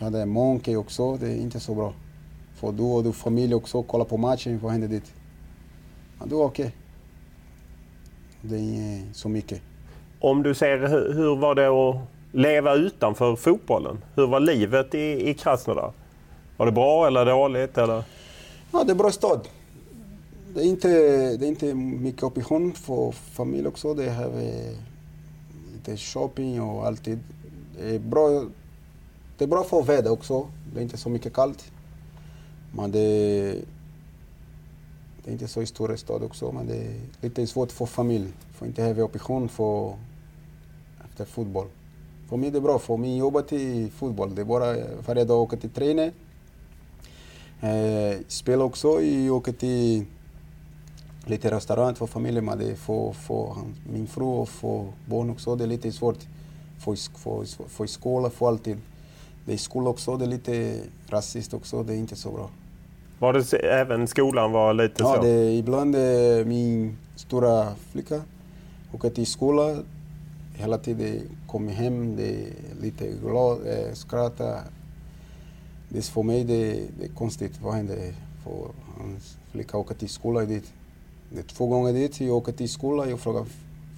[0.00, 1.92] hade Monkey också, det är inte så bra.
[2.54, 5.12] För du och din familj också kollar på matchen, vad händer dit?
[6.18, 6.66] Men du är okej.
[6.66, 6.76] Okay.
[8.42, 9.60] Det är inte så mycket.
[10.20, 11.96] Om du ser, hur, hur var det att
[12.32, 13.98] leva utanför fotbollen?
[14.14, 15.92] Hur var livet i, i Krasnodar?
[16.56, 17.78] Var det bra eller dåligt?
[17.78, 18.04] Eller?
[18.72, 19.48] Ja, det är bra stad.
[20.54, 20.88] Det är inte,
[21.36, 23.94] det är inte mycket option för familj också.
[23.94, 24.30] Det har
[25.72, 27.18] lite shopping och alltid.
[27.78, 28.44] Det är bra,
[29.38, 30.46] det är bra för väder också.
[30.72, 31.72] Det är inte så mycket kallt.
[32.72, 33.00] Men det,
[35.24, 36.52] det är inte så stor stad också.
[36.52, 38.28] Men det är lite svårt för familj.
[38.52, 39.94] För inte ha option för
[41.04, 41.66] efter fotboll.
[42.28, 44.34] För mig är det bra, för mig jobba till fotboll.
[44.34, 44.76] Det är bara
[45.06, 46.12] varje dag åka till träning.
[47.60, 50.06] Eh, spela också, jag åker till
[51.30, 53.56] lite restaurang för familjen, men det för, för
[53.92, 55.56] min fru och för barn också.
[55.56, 56.18] Det är lite svårt.
[56.78, 58.76] För, för, för skola, för alltid.
[59.46, 61.82] Det är skola också, det är lite rasistiskt också.
[61.82, 62.50] Det är inte så bra.
[63.18, 65.22] Var det även skolan var lite ja, så?
[65.22, 68.22] Det, ibland är min stora flicka
[68.92, 69.84] åker till skolan.
[70.54, 72.52] Hela tiden kommer hem, det är
[72.82, 74.60] lite glad, äh, skrattar.
[75.88, 77.60] Det är för mig det, det är konstigt.
[77.62, 78.14] Vad händer?
[78.44, 78.68] För
[78.98, 80.72] hans flicka åker till skolan dit.
[81.32, 82.20] Det är två gånger dit.
[82.20, 83.10] Jag åker till skolan.
[83.10, 83.44] Jag frågar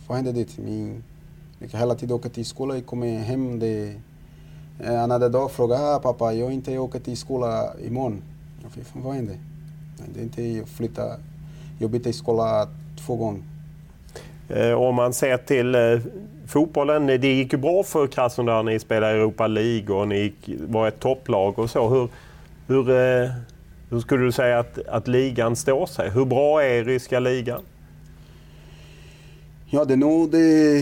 [0.06, 0.58] vad händer dit?
[0.58, 1.02] Min
[1.70, 2.76] kan hela tiden åker till skolan.
[2.76, 3.58] Jag kommer hem.
[3.58, 3.94] Det,
[4.78, 8.22] en eh, annan dag frågar ah, pappa, jag inte åker till skolan imorgon.
[8.62, 9.36] Jag frågar, vad händer?
[10.14, 11.16] Det är inte jag flyttar.
[11.78, 12.68] Jag byter skola
[13.06, 13.42] två gånger.
[14.48, 15.80] Eh, om man ser till eh,
[16.46, 18.62] fotbollen, det gick ju bra för Krasnodar.
[18.62, 20.32] Ni spelade Europa League och ni
[20.68, 21.88] var ett topplag och så.
[21.88, 22.08] Hur,
[22.66, 22.84] hur,
[23.92, 26.10] hur skulle du säga att, att ligan står sig?
[26.10, 27.62] Hur bra är ryska ligan?
[29.70, 30.80] Ja, det är nog det...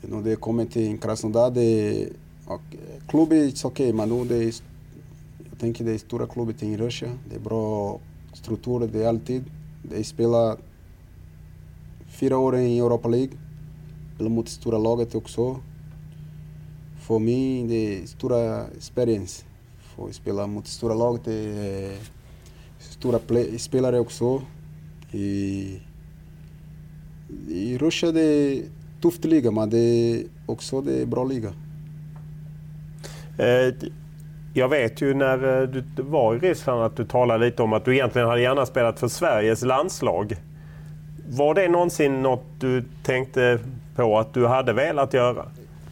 [0.00, 1.50] det, nog det kommer till Krasnodar.
[1.50, 2.08] Det,
[2.46, 4.54] och, eh, klubben är okej, okay, men nu det är,
[5.50, 7.18] jag tänker det är stora klubbar i Ryssland.
[7.30, 7.98] Det är bra
[8.32, 9.44] strukturer, det är alltid.
[9.82, 10.56] De spelar
[12.08, 13.32] fyra år i Europa League.
[14.14, 15.60] spelar mot stora laget också.
[17.00, 19.47] För mig det är stora experience
[19.98, 21.98] får spela mot stora lag, det är eh,
[22.78, 23.18] stora
[23.58, 24.42] spelare också.
[25.12, 25.80] I,
[27.48, 28.62] i Ryssland det är
[29.02, 31.52] tufft liga, men det är också det är bra liga.
[33.38, 33.74] Eh,
[34.54, 37.84] jag vet ju när eh, du var i Ryssland att du talade lite om att
[37.84, 40.36] du egentligen hade gärna spelat för Sveriges landslag.
[41.28, 43.58] Var det någonsin något du tänkte
[43.94, 45.46] på att du hade velat göra?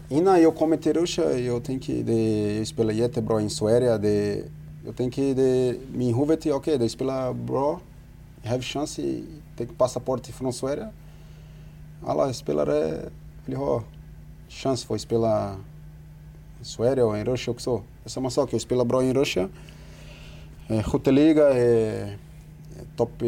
[0.09, 3.99] Innan jag kom till Ryssland, jag tänkte det, jag spelar jättebra i Sverige.
[3.99, 4.45] Det,
[4.87, 7.81] jag tänker det, min huvud är okej, okay, det spelar bra.
[8.43, 10.89] Jag har chans att ta passaport från Sverige.
[12.07, 13.11] Alla spelare
[13.47, 13.83] vill ha
[14.49, 15.57] chans för att spela
[16.61, 17.77] i Sverige och i Ryssland också.
[17.77, 19.51] Det är samma sak, jag spelar bra i Ryssland.
[20.85, 22.19] Skytteliga är
[22.97, 23.23] topp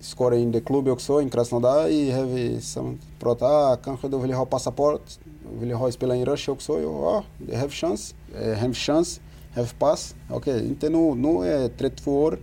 [0.00, 1.84] score i klubben också, i Krasnodar.
[1.84, 5.18] Och har pratat, ah, kanske du vill ha passaport.
[5.60, 6.80] Vill jag ha spela i Russia också?
[6.80, 8.14] Ja, det har chans.
[8.60, 9.20] Har chans,
[9.54, 10.14] har pass.
[10.30, 11.14] Okej, okay, inte nu.
[11.14, 12.38] Nu är jag 32 år.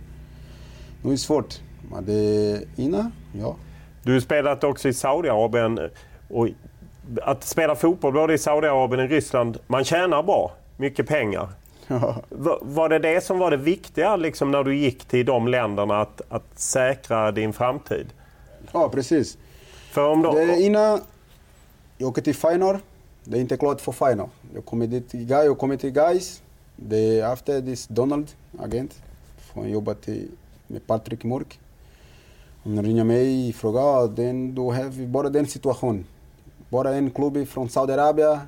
[1.02, 1.60] Nu är det svårt.
[1.90, 3.56] Men det innan, ja.
[4.02, 5.90] Du har spelat också i Saudiarabien.
[6.28, 6.48] Och
[7.22, 10.52] att spela fotboll både i Saudiarabien och Ryssland, man tjänar bra.
[10.76, 11.48] Mycket pengar.
[11.86, 12.16] Ja.
[12.60, 16.20] Var det det som var det viktiga liksom, när du gick till de länderna, att,
[16.28, 18.06] att säkra din framtid?
[18.72, 19.38] Ja, precis.
[19.90, 20.32] För om då...
[20.32, 21.00] det innan
[21.98, 22.76] jag åker till Feyenoord,
[23.24, 24.30] det är inte klart för Feyenoord.
[24.54, 26.42] Jag kommer dit, jag kommer till Gais.
[26.76, 29.02] Det är efter this Donald, agent,
[29.36, 30.28] får jobba till,
[30.66, 31.60] med Patrick Mörk.
[32.64, 36.04] Han ringer mig och frågar, den, du har bara den situationen.
[36.68, 38.38] Bara en klubb från Saudiarabien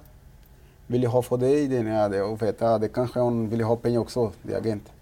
[0.86, 1.68] vill ha för dig.
[1.68, 4.58] Den, ja, det, jag vet, ja, det kanske hon vill ha pengar också, det är
[4.58, 4.92] agent.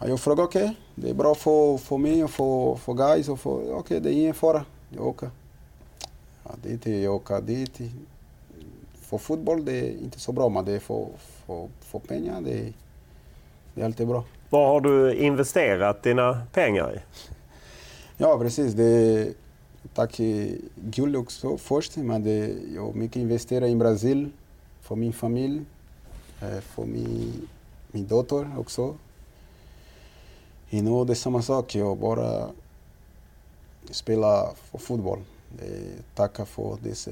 [0.00, 3.28] Ja, jag frågar okej, okay, det är bra för, för mig och för, för guys.
[3.28, 4.64] Okej, okay, det är ingen fara.
[4.90, 5.30] Jag åker.
[6.44, 7.80] Ja, dit, jag åker dit.
[9.06, 11.06] För fotboll det är inte så bra, men det är för,
[11.46, 12.72] för, för pengar det är,
[13.74, 14.24] det är alltid bra.
[14.50, 17.00] Vad har du investerat dina pengar i?
[18.16, 18.72] Ja, precis.
[18.72, 19.32] Det
[19.94, 20.20] tack
[20.74, 24.30] guld också först, men det, jag mycket investerat i Brasil
[24.80, 25.64] för min familj,
[26.42, 27.48] eh, för min,
[27.92, 28.82] min dotter också.
[28.82, 28.96] Och
[30.70, 32.48] nu är det samma sak, jag bara
[33.90, 35.18] spelar för fotboll.
[36.14, 37.10] Tackar för dessa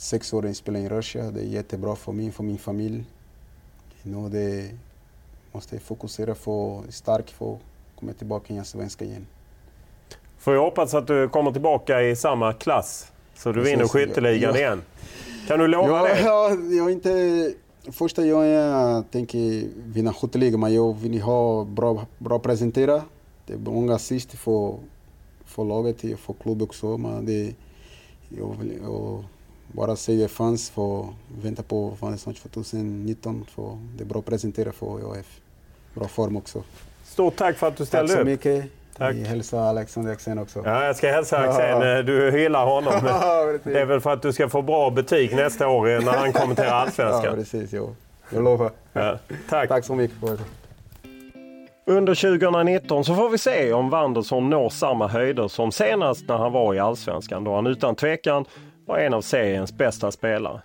[0.00, 1.30] sex år jag spelade i Russia.
[1.30, 3.04] Det är jättebra för mig, för min familj.
[4.02, 4.70] Nu det
[5.52, 7.60] måste jag fokusera på stark för att
[7.98, 9.26] komma tillbaka i svenska igen.
[10.38, 14.60] Får jag hoppas att du kommer tillbaka i samma klass så du vinner skytteligan ja.
[14.60, 14.82] igen.
[15.48, 16.20] Kan du lova ja, det?
[16.24, 17.54] Ja, jag inte...
[17.92, 23.02] Första gången jag tänker vinna skytteligan, men jag vill ha bra, bra presentera.
[23.46, 24.74] Det är många assist för,
[25.44, 26.96] för laget och för klubben också.
[26.96, 27.54] Men det,
[28.28, 29.24] jag vill jag
[29.72, 31.08] bara säga fans för
[31.42, 35.40] vänta på Vanessa 2019 för det är bra presentera för ÖF.
[35.94, 36.62] Bra form också.
[37.04, 38.18] Stort tack för att du ställde upp.
[38.18, 38.70] Tack så mycket.
[38.96, 39.14] Tack.
[39.14, 40.62] Vi hälsar Alexander Axén också.
[40.64, 42.06] Ja, jag ska hälsa Axén.
[42.06, 42.92] Du hyllar honom.
[43.64, 46.70] det är väl för att du ska få bra betyg nästa år när han kommenterar
[46.70, 47.24] Allsvenskan.
[47.24, 47.70] Ja, precis.
[47.72, 47.94] Jo.
[48.30, 48.70] Jag lovar.
[48.92, 49.18] Ja,
[49.48, 49.68] tack.
[49.68, 50.16] tack så mycket.
[51.86, 56.52] Under 2019 så får vi se om Wanderson når samma höjder som senast när han
[56.52, 58.44] var i Allsvenskan då han utan tvekan
[58.86, 60.60] var en av seriens bästa spelare.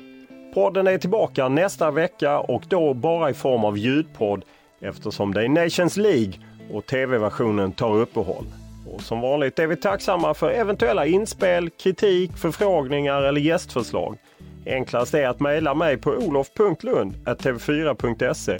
[0.53, 4.45] Podden är tillbaka nästa vecka och då bara i form av ljudpodd
[4.81, 6.33] eftersom det är Nations League
[6.73, 8.45] och tv-versionen tar uppehåll.
[8.87, 14.17] Och som vanligt är vi tacksamma för eventuella inspel, kritik, förfrågningar eller gästförslag.
[14.65, 18.57] Enklast är att mejla mig på olof.lund.tv4.se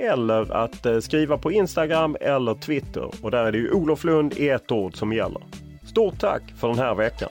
[0.00, 4.34] eller att eh, skriva på Instagram eller Twitter och där är det ju Olof Lund
[4.36, 5.42] i ett ord som gäller.
[5.90, 7.30] Stort tack för den här veckan!